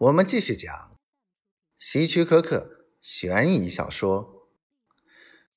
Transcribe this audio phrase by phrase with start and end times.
[0.00, 0.98] 我们继续讲
[1.76, 4.48] 希区柯克悬疑小说《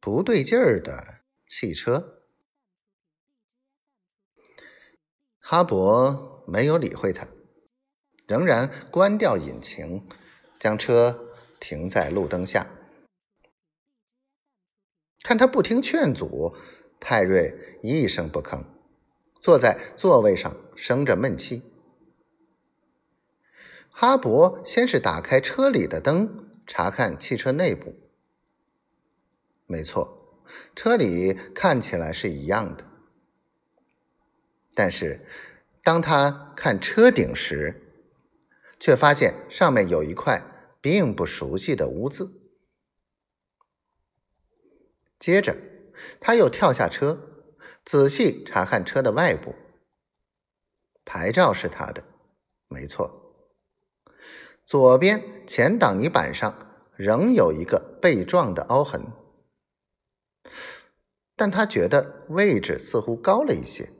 [0.00, 2.22] 不对劲儿的汽车》。
[5.40, 7.28] 哈勃没有理会他，
[8.26, 10.08] 仍然关掉引擎，
[10.58, 12.66] 将车停在路灯下。
[15.22, 16.56] 看他不听劝阻，
[16.98, 18.64] 泰瑞一声不吭，
[19.38, 21.69] 坐在座位上生着闷气。
[23.90, 27.94] 哈勃先是打开车里的灯，查看汽车内部。
[29.66, 30.42] 没错，
[30.74, 32.84] 车里看起来是一样的。
[34.74, 35.26] 但是，
[35.82, 37.92] 当他看车顶时，
[38.78, 40.42] 却发现上面有一块
[40.80, 42.32] 并不熟悉的污渍。
[45.18, 45.58] 接着，
[46.18, 47.44] 他又跳下车，
[47.84, 49.54] 仔细查看车的外部。
[51.04, 52.04] 牌照是他的，
[52.68, 53.19] 没错。
[54.70, 59.02] 左边前挡泥板上仍有一个被撞的凹痕，
[61.34, 63.90] 但他觉得位置似乎高了一些。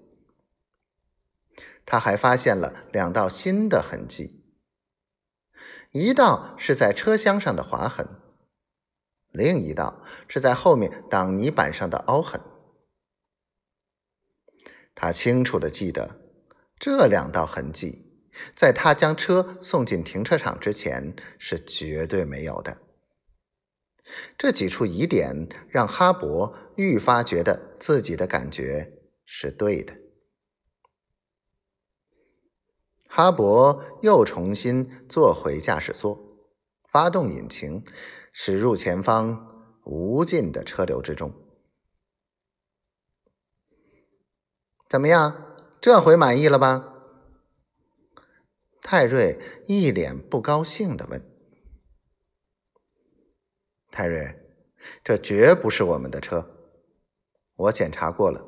[1.85, 4.45] 他还发现了两道新的痕迹，
[5.91, 8.07] 一道是在车厢上的划痕，
[9.33, 12.41] 另一道是在后面挡泥板上的凹痕。
[14.95, 16.21] 他清楚的记得
[16.79, 18.07] 这两道痕迹。
[18.55, 22.79] 在他将车送进停车场之前，是绝对没有的。
[24.37, 29.97] 这几处疑点让哈勃愈发觉得自己的感觉是对的。
[33.07, 36.21] 哈勃又重新坐回驾驶座，
[36.91, 37.85] 发动引擎，
[38.33, 41.33] 驶入前方无尽的车流之中。
[44.89, 45.47] 怎么样？
[45.81, 46.90] 这回满意了吧？
[48.83, 51.23] 泰瑞一脸不高兴的问
[53.93, 54.35] ：“泰瑞，
[55.05, 56.57] 这绝不是我们的车。
[57.57, 58.45] 我检查过了，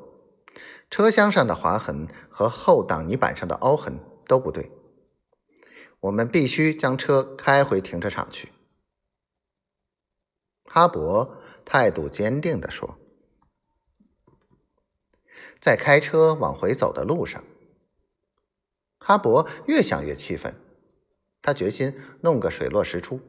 [0.89, 4.71] 车厢上的划痕和后挡泥板上的凹痕都不对。
[6.01, 8.51] 我们必须将车开回停车场去。”
[10.65, 12.97] 哈勃态度坚定的说
[15.61, 17.43] ：“在开车往回走的路上。”
[19.03, 20.55] 哈勃越想越气愤，
[21.41, 23.19] 他决心弄个水落石出。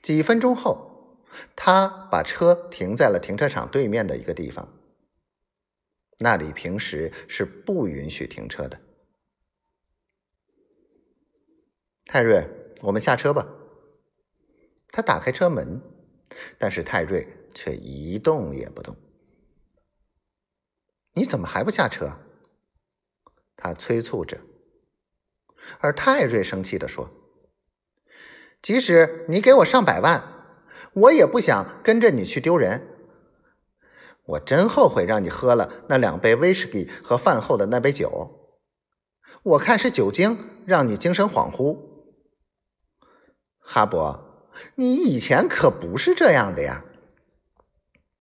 [0.00, 1.18] 几分钟后，
[1.56, 4.72] 他把车停在了停车场对面的一个地方，
[6.20, 8.80] 那里平时是不允许停车的。
[12.04, 12.48] 泰瑞，
[12.82, 13.48] 我们下车吧。
[14.92, 15.82] 他打开车门，
[16.58, 18.94] 但是泰瑞却一动也不动。
[21.14, 22.18] 你怎么还不下车？
[23.62, 24.40] 他催促着，
[25.78, 27.08] 而泰瑞生气的说
[28.60, 30.20] ：“即使你给我上百万，
[30.94, 32.88] 我也不想跟着你去丢人。
[34.24, 38.58] 我真后悔让你喝了那两杯威士忌和饭后的那杯酒。
[39.44, 41.78] 我看是酒精让你精神恍惚。
[43.60, 44.18] 哈勃，
[44.74, 46.84] 你以前可不是这样的呀。”